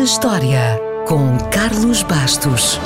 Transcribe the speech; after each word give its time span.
na 0.00 0.04
História, 0.04 0.80
com 1.06 1.36
Carlos 1.50 2.02
Bastos. 2.02 2.80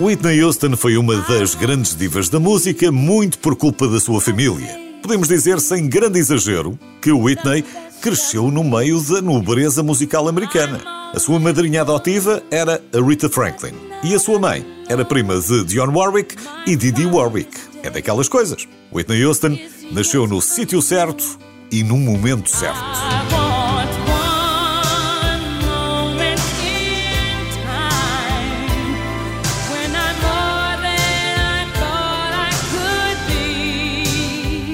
Whitney 0.00 0.42
Houston 0.42 0.76
foi 0.78 0.96
uma 0.96 1.16
das 1.16 1.54
grandes 1.54 1.94
divas 1.94 2.30
da 2.30 2.40
música, 2.40 2.90
muito 2.90 3.38
por 3.38 3.54
culpa 3.54 3.86
da 3.86 4.00
sua 4.00 4.18
família. 4.18 4.81
Podemos 5.02 5.26
dizer, 5.26 5.60
sem 5.60 5.88
grande 5.88 6.20
exagero, 6.20 6.78
que 7.00 7.10
Whitney 7.10 7.64
cresceu 8.00 8.50
no 8.50 8.62
meio 8.62 9.00
da 9.00 9.20
nobreza 9.20 9.82
musical 9.82 10.28
americana. 10.28 10.80
A 11.12 11.18
sua 11.18 11.40
madrinha 11.40 11.82
adotiva 11.82 12.42
era 12.50 12.80
Rita 12.94 13.28
Franklin 13.28 13.74
e 14.04 14.14
a 14.14 14.18
sua 14.18 14.38
mãe 14.38 14.64
era 14.88 15.04
prima 15.04 15.38
de 15.38 15.64
Dionne 15.64 15.92
Warwick 15.92 16.36
e 16.66 16.76
Didi 16.76 17.04
Warwick. 17.04 17.50
É 17.82 17.90
daquelas 17.90 18.28
coisas. 18.28 18.66
Whitney 18.92 19.24
Houston 19.24 19.58
nasceu 19.90 20.26
no 20.26 20.40
sítio 20.40 20.80
certo 20.80 21.38
e 21.70 21.82
no 21.82 21.96
momento 21.96 22.48
certo. 22.48 23.41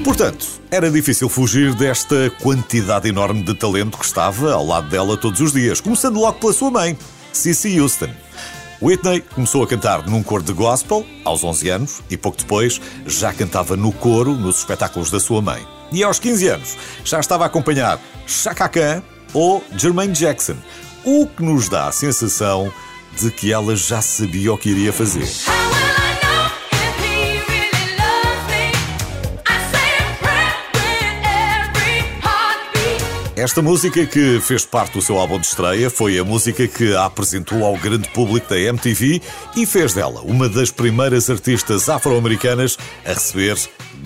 Portanto, 0.09 0.47
era 0.71 0.89
difícil 0.89 1.29
fugir 1.29 1.75
desta 1.75 2.31
quantidade 2.41 3.07
enorme 3.07 3.43
de 3.43 3.53
talento 3.53 3.95
que 3.95 4.03
estava 4.03 4.53
ao 4.53 4.65
lado 4.65 4.89
dela 4.89 5.15
todos 5.15 5.39
os 5.39 5.53
dias, 5.53 5.79
começando 5.79 6.19
logo 6.19 6.39
pela 6.39 6.51
sua 6.51 6.71
mãe, 6.71 6.97
Cissy 7.31 7.79
Houston. 7.79 8.09
Whitney 8.81 9.21
começou 9.21 9.61
a 9.61 9.67
cantar 9.67 10.07
num 10.07 10.23
coro 10.23 10.41
de 10.41 10.51
gospel 10.51 11.05
aos 11.23 11.43
11 11.43 11.69
anos 11.69 12.01
e 12.09 12.17
pouco 12.17 12.39
depois 12.39 12.81
já 13.05 13.31
cantava 13.31 13.77
no 13.77 13.91
coro 13.91 14.33
nos 14.33 14.57
espetáculos 14.57 15.11
da 15.11 15.19
sua 15.19 15.43
mãe. 15.43 15.63
E 15.91 16.03
aos 16.03 16.17
15 16.17 16.47
anos 16.47 16.75
já 17.05 17.19
estava 17.19 17.43
a 17.43 17.47
acompanhar 17.47 18.01
Chaka 18.25 18.67
Khan 18.67 19.03
ou 19.31 19.63
Jermaine 19.77 20.13
Jackson, 20.13 20.55
o 21.05 21.27
que 21.27 21.43
nos 21.43 21.69
dá 21.69 21.87
a 21.87 21.91
sensação 21.91 22.73
de 23.15 23.29
que 23.29 23.53
ela 23.53 23.75
já 23.75 24.01
sabia 24.01 24.51
o 24.51 24.57
que 24.57 24.69
iria 24.69 24.91
fazer. 24.91 25.29
Esta 33.39 33.61
música 33.61 34.05
que 34.05 34.37
fez 34.41 34.65
parte 34.65 34.95
do 34.95 35.01
seu 35.01 35.17
álbum 35.17 35.39
de 35.39 35.45
estreia 35.45 35.89
foi 35.89 36.19
a 36.19 36.25
música 36.25 36.67
que 36.67 36.93
a 36.93 37.05
apresentou 37.05 37.63
ao 37.63 37.77
grande 37.77 38.09
público 38.09 38.49
da 38.49 38.59
MTV 38.59 39.21
e 39.55 39.65
fez 39.65 39.93
dela 39.93 40.19
uma 40.25 40.49
das 40.49 40.71
primeiras 40.71 41.29
artistas 41.29 41.87
afro-americanas 41.87 42.77
a 43.05 43.13
receber 43.13 43.55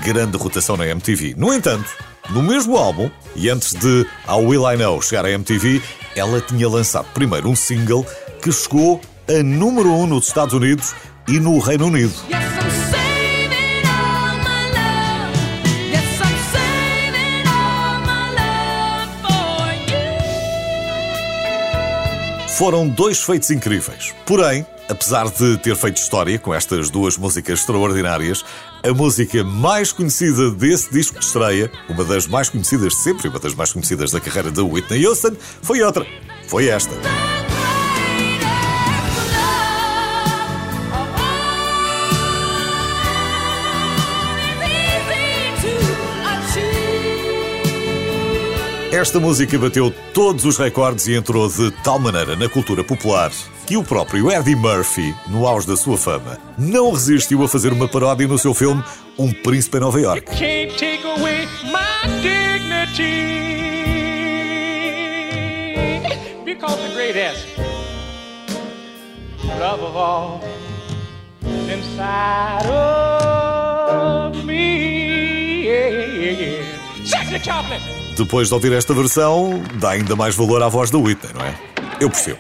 grande 0.06 0.38
rotação 0.38 0.78
na 0.78 0.86
MTV. 0.86 1.34
No 1.36 1.52
entanto, 1.52 1.90
no 2.30 2.44
mesmo 2.44 2.78
álbum, 2.78 3.10
e 3.36 3.50
antes 3.50 3.74
de 3.74 4.06
How 4.28 4.46
Will 4.46 4.72
I 4.72 4.78
Know 4.78 5.02
chegar 5.02 5.26
à 5.26 5.32
MTV, 5.32 5.82
ela 6.16 6.40
tinha 6.40 6.70
lançado 6.70 7.08
primeiro 7.16 7.50
um 7.50 7.56
single 7.56 8.06
que 8.40 8.52
chegou 8.52 9.02
a 9.28 9.42
número 9.42 9.90
1 9.90 10.04
um 10.04 10.06
nos 10.06 10.28
Estados 10.28 10.54
Unidos 10.54 10.94
e 11.28 11.40
no 11.40 11.58
Reino 11.58 11.88
Unido. 11.88 12.14
Foram 22.58 22.88
dois 22.88 23.20
feitos 23.20 23.50
incríveis. 23.50 24.14
Porém, 24.28 24.64
apesar 24.88 25.28
de 25.28 25.58
ter 25.58 25.76
feito 25.76 25.98
história 25.98 26.38
com 26.38 26.54
estas 26.54 26.92
duas 26.92 27.18
músicas 27.18 27.60
extraordinárias, 27.60 28.46
a 28.84 28.94
música 28.94 29.44
mais 29.44 29.92
conhecida 29.92 30.52
desse 30.52 30.92
disco 30.92 31.18
de 31.18 31.26
estreia, 31.26 31.72
uma 31.90 32.04
das 32.04 32.28
mais 32.28 32.50
conhecidas 32.50 32.96
sempre, 33.02 33.28
uma 33.28 33.40
das 33.40 33.56
mais 33.56 33.74
conhecidas 33.74 34.12
da 34.12 34.20
carreira 34.20 34.52
de 34.52 34.62
Whitney 34.62 35.04
Houston, 35.06 35.36
foi 35.64 35.82
outra. 35.82 36.06
Foi 36.48 36.68
esta. 36.68 36.94
Esta 49.04 49.20
música 49.20 49.60
bateu 49.60 49.94
todos 50.14 50.46
os 50.46 50.58
recordes 50.58 51.08
e 51.08 51.14
entrou 51.14 51.50
de 51.50 51.70
tal 51.84 52.00
maneira 52.00 52.38
na 52.38 52.48
cultura 52.48 52.86
popular 52.86 53.34
que 53.68 53.76
o 53.76 53.84
próprio 53.84 54.32
Eddie 54.32 54.56
Murphy, 54.56 55.14
no 55.28 55.46
auge 55.46 55.68
da 55.68 55.76
sua 55.76 55.98
fama, 55.98 56.40
não 56.58 56.90
resistiu 56.90 57.44
a 57.44 57.50
fazer 57.50 57.74
uma 57.74 57.86
paródia 57.86 58.26
no 58.30 58.40
seu 58.40 58.54
filme 58.54 58.82
Um 59.20 59.34
Príncipe 59.34 59.76
em 59.76 59.82
Nova 59.82 60.00
York. 60.00 60.32
inside 71.70 72.70
of 72.70 74.46
me. 74.46 75.66
Yeah, 75.66 75.90
yeah. 75.90 76.64
Chocolate! 76.64 76.83
Depois 78.18 78.48
de 78.48 78.54
ouvir 78.54 78.74
esta 78.74 78.94
versão, 78.94 79.62
dá 79.80 79.92
ainda 79.92 80.16
mais 80.16 80.36
valor 80.36 80.62
à 80.64 80.70
voz 80.70 80.90
da 80.90 80.98
Whitney, 80.98 81.34
não 81.34 81.46
é? 81.46 81.56
Eu 82.00 82.10
percebo. 82.10 82.40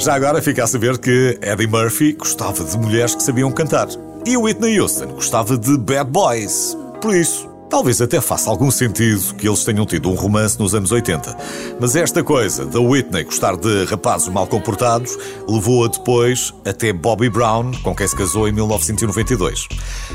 Já 0.00 0.14
agora 0.14 0.42
fica 0.42 0.64
a 0.64 0.66
saber 0.66 0.98
que 0.98 1.38
Eddie 1.40 1.66
Murphy 1.66 2.12
gostava 2.12 2.64
de 2.64 2.76
mulheres 2.76 3.14
que 3.14 3.22
sabiam 3.22 3.52
cantar. 3.52 3.88
E 4.26 4.36
Whitney 4.36 4.80
Houston 4.80 5.06
gostava 5.08 5.56
de 5.56 5.78
bad 5.78 6.10
boys. 6.10 6.76
Por 7.00 7.14
isso, 7.14 7.52
Talvez 7.72 8.02
até 8.02 8.20
faça 8.20 8.50
algum 8.50 8.70
sentido 8.70 9.34
que 9.34 9.48
eles 9.48 9.64
tenham 9.64 9.86
tido 9.86 10.10
um 10.10 10.14
romance 10.14 10.58
nos 10.58 10.74
anos 10.74 10.92
80. 10.92 11.34
Mas 11.80 11.96
esta 11.96 12.22
coisa 12.22 12.66
da 12.66 12.78
Whitney 12.78 13.24
gostar 13.24 13.56
de 13.56 13.86
rapazes 13.86 14.28
mal 14.28 14.46
comportados 14.46 15.16
levou-a 15.48 15.88
depois 15.88 16.52
até 16.66 16.92
Bobby 16.92 17.30
Brown, 17.30 17.72
com 17.82 17.94
quem 17.94 18.06
se 18.06 18.14
casou 18.14 18.46
em 18.46 18.52
1992. 18.52 19.68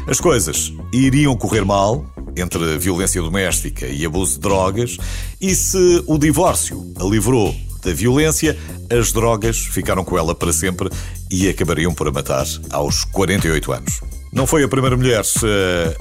As 0.07 0.19
coisas 0.19 0.71
iriam 0.93 1.35
correr 1.35 1.65
mal 1.65 2.05
entre 2.37 2.77
violência 2.77 3.21
doméstica 3.21 3.87
e 3.87 4.05
abuso 4.05 4.33
de 4.33 4.39
drogas, 4.39 4.97
e 5.39 5.53
se 5.55 6.03
o 6.07 6.17
divórcio 6.17 6.91
a 6.99 7.03
livrou 7.03 7.55
da 7.83 7.93
violência, 7.93 8.57
as 8.89 9.11
drogas 9.11 9.57
ficaram 9.57 10.03
com 10.03 10.17
ela 10.17 10.35
para 10.35 10.51
sempre 10.51 10.89
e 11.31 11.47
acabariam 11.47 11.93
por 11.93 12.07
a 12.07 12.11
matar 12.11 12.45
aos 12.69 13.03
48 13.05 13.71
anos. 13.71 14.01
Não 14.31 14.45
foi 14.45 14.63
a 14.63 14.67
primeira 14.67 14.95
mulher 14.95 15.23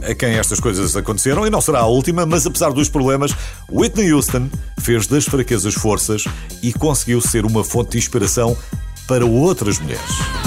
a 0.02 0.14
quem 0.14 0.34
estas 0.34 0.60
coisas 0.60 0.96
aconteceram 0.96 1.46
e 1.46 1.50
não 1.50 1.60
será 1.60 1.80
a 1.80 1.86
última, 1.86 2.26
mas 2.26 2.46
apesar 2.46 2.72
dos 2.72 2.88
problemas, 2.88 3.32
Whitney 3.70 4.12
Houston 4.12 4.50
fez 4.80 5.06
das 5.06 5.24
fraquezas 5.24 5.74
forças 5.74 6.24
e 6.62 6.72
conseguiu 6.72 7.20
ser 7.20 7.46
uma 7.46 7.64
fonte 7.64 7.92
de 7.92 7.98
inspiração 7.98 8.56
para 9.06 9.24
outras 9.24 9.78
mulheres. 9.78 10.45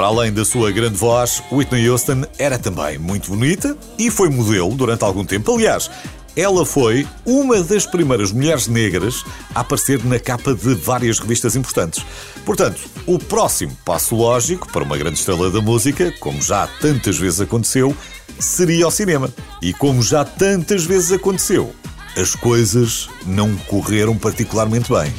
Para 0.00 0.06
além 0.06 0.32
da 0.32 0.46
sua 0.46 0.70
grande 0.72 0.96
voz, 0.96 1.42
Whitney 1.52 1.86
Houston 1.86 2.22
era 2.38 2.58
também 2.58 2.98
muito 2.98 3.28
bonita 3.28 3.76
e 3.98 4.10
foi 4.10 4.30
modelo 4.30 4.74
durante 4.74 5.04
algum 5.04 5.26
tempo. 5.26 5.54
Aliás, 5.54 5.90
ela 6.34 6.64
foi 6.64 7.06
uma 7.26 7.62
das 7.62 7.84
primeiras 7.84 8.32
mulheres 8.32 8.66
negras 8.66 9.22
a 9.54 9.60
aparecer 9.60 10.02
na 10.02 10.18
capa 10.18 10.54
de 10.54 10.72
várias 10.74 11.18
revistas 11.18 11.54
importantes. 11.54 12.02
Portanto, 12.46 12.80
o 13.06 13.18
próximo 13.18 13.76
passo 13.84 14.16
lógico 14.16 14.72
para 14.72 14.84
uma 14.84 14.96
grande 14.96 15.18
estrela 15.18 15.50
da 15.50 15.60
música, 15.60 16.10
como 16.18 16.40
já 16.40 16.66
tantas 16.66 17.18
vezes 17.18 17.42
aconteceu, 17.42 17.94
seria 18.38 18.88
o 18.88 18.90
cinema. 18.90 19.30
E 19.60 19.74
como 19.74 20.02
já 20.02 20.24
tantas 20.24 20.82
vezes 20.82 21.12
aconteceu, 21.12 21.74
as 22.16 22.34
coisas 22.34 23.10
não 23.26 23.54
correram 23.54 24.16
particularmente 24.16 24.90
bem. 24.90 25.12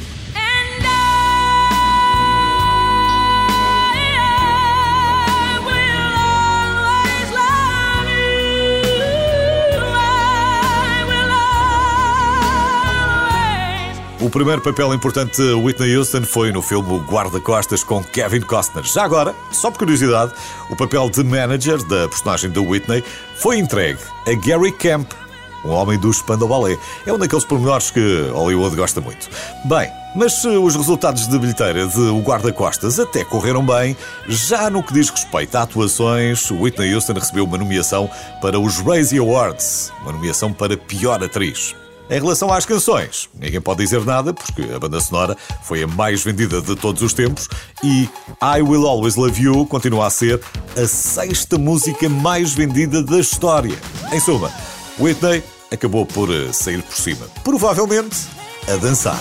Primeiro 14.32 14.62
papel 14.62 14.94
importante 14.94 15.36
de 15.36 15.52
Whitney 15.52 15.94
Houston 15.94 16.22
foi 16.22 16.50
no 16.50 16.62
filme 16.62 16.98
Guarda-Costas 17.00 17.84
com 17.84 18.02
Kevin 18.02 18.40
Costner. 18.40 18.82
Já 18.82 19.04
agora, 19.04 19.34
só 19.52 19.70
por 19.70 19.80
curiosidade, 19.80 20.32
o 20.70 20.74
papel 20.74 21.10
de 21.10 21.22
manager 21.22 21.84
da 21.84 22.08
personagem 22.08 22.50
de 22.50 22.58
Whitney 22.58 23.04
foi 23.36 23.58
entregue 23.58 23.98
a 24.26 24.32
Gary 24.32 24.72
Camp, 24.72 25.12
um 25.62 25.68
homem 25.68 25.98
do 25.98 26.10
Spandau 26.10 26.48
Ballet. 26.48 26.80
É 27.06 27.12
um 27.12 27.18
daqueles 27.18 27.44
pormenores 27.44 27.90
que 27.90 28.30
Hollywood 28.32 28.74
gosta 28.74 29.02
muito. 29.02 29.28
Bem, 29.66 29.90
mas 30.16 30.42
os 30.44 30.76
resultados 30.76 31.28
de 31.28 31.38
bilheteira 31.38 31.86
de 31.86 32.00
O 32.00 32.20
Guarda-Costas 32.20 32.98
até 32.98 33.26
correram 33.26 33.64
bem. 33.64 33.94
Já 34.26 34.70
no 34.70 34.82
que 34.82 34.94
diz 34.94 35.10
respeito 35.10 35.56
a 35.56 35.62
atuações, 35.62 36.50
Whitney 36.50 36.94
Houston 36.94 37.12
recebeu 37.12 37.44
uma 37.44 37.58
nomeação 37.58 38.10
para 38.40 38.58
os 38.58 38.78
Razzie 38.78 39.18
Awards, 39.18 39.92
uma 40.00 40.12
nomeação 40.12 40.54
para 40.54 40.74
pior 40.74 41.22
atriz. 41.22 41.76
Em 42.12 42.20
relação 42.20 42.52
às 42.52 42.66
canções, 42.66 43.26
ninguém 43.34 43.58
pode 43.58 43.82
dizer 43.82 44.04
nada 44.04 44.34
porque 44.34 44.70
a 44.70 44.78
banda 44.78 45.00
sonora 45.00 45.34
foi 45.62 45.82
a 45.82 45.86
mais 45.86 46.22
vendida 46.22 46.60
de 46.60 46.76
todos 46.76 47.00
os 47.00 47.14
tempos 47.14 47.48
e 47.82 48.02
I 48.42 48.60
Will 48.60 48.86
Always 48.86 49.16
Love 49.16 49.42
You 49.42 49.64
continua 49.64 50.08
a 50.08 50.10
ser 50.10 50.38
a 50.76 50.86
sexta 50.86 51.56
música 51.56 52.10
mais 52.10 52.52
vendida 52.52 53.02
da 53.02 53.18
história. 53.18 53.78
Em 54.12 54.20
suma, 54.20 54.52
Whitney 55.00 55.42
acabou 55.70 56.04
por 56.04 56.30
eh, 56.30 56.52
sair 56.52 56.82
por 56.82 56.94
cima, 56.94 57.26
provavelmente 57.42 58.26
a 58.68 58.76
dançar. 58.76 59.18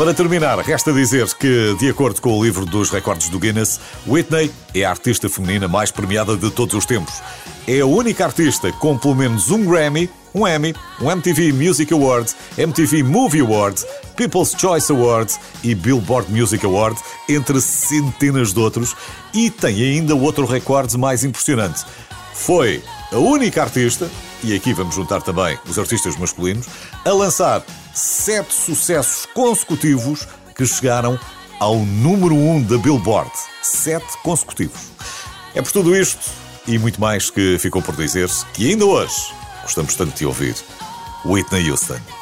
Para 0.00 0.14
terminar, 0.14 0.58
resta 0.60 0.94
dizer 0.94 1.26
que, 1.34 1.76
de 1.78 1.90
acordo 1.90 2.22
com 2.22 2.38
o 2.38 2.42
livro 2.42 2.64
dos 2.64 2.88
recordes 2.88 3.28
do 3.28 3.38
Guinness, 3.38 3.78
Whitney 4.06 4.50
é 4.74 4.82
a 4.82 4.88
artista 4.88 5.28
feminina 5.28 5.68
mais 5.68 5.90
premiada 5.90 6.38
de 6.38 6.50
todos 6.50 6.74
os 6.74 6.86
tempos. 6.86 7.20
É 7.68 7.80
a 7.80 7.86
única 7.86 8.24
artista 8.24 8.72
com 8.72 8.96
pelo 8.96 9.14
menos 9.14 9.50
um 9.50 9.62
Grammy, 9.62 10.08
um 10.34 10.48
Emmy, 10.48 10.74
um 11.02 11.10
MTV 11.10 11.52
Music 11.52 11.92
Award, 11.92 12.32
MTV 12.56 13.02
Movie 13.02 13.42
Award, 13.42 13.84
People's 14.16 14.54
Choice 14.58 14.90
Award 14.90 15.34
e 15.62 15.74
Billboard 15.74 16.32
Music 16.32 16.64
Award, 16.64 16.98
entre 17.28 17.60
centenas 17.60 18.54
de 18.54 18.58
outros, 18.58 18.96
e 19.34 19.50
tem 19.50 19.82
ainda 19.82 20.16
outro 20.16 20.46
recorde 20.46 20.96
mais 20.96 21.24
impressionante. 21.24 21.84
Foi 22.32 22.82
a 23.12 23.18
única 23.18 23.62
artista, 23.62 24.08
e 24.42 24.54
aqui 24.54 24.72
vamos 24.72 24.94
juntar 24.94 25.20
também 25.20 25.58
os 25.68 25.78
artistas 25.78 26.16
masculinos, 26.16 26.66
a 27.04 27.10
lançar 27.10 27.62
sete 27.94 28.52
sucessos 28.52 29.26
consecutivos 29.34 30.26
que 30.54 30.66
chegaram 30.66 31.18
ao 31.58 31.76
número 31.76 32.34
1 32.34 32.50
um 32.50 32.62
da 32.62 32.78
Billboard. 32.78 33.30
Sete 33.62 34.16
consecutivos. 34.22 34.80
É 35.54 35.60
por 35.60 35.72
tudo 35.72 35.96
isto 35.96 36.30
e 36.66 36.78
muito 36.78 37.00
mais 37.00 37.30
que 37.30 37.58
ficou 37.58 37.82
por 37.82 37.96
dizer 37.96 38.28
que 38.54 38.70
ainda 38.70 38.84
hoje 38.84 39.32
gostamos 39.62 39.94
tanto 39.94 40.16
de 40.16 40.26
ouvir 40.26 40.54
Whitney 41.24 41.70
Houston. 41.70 42.19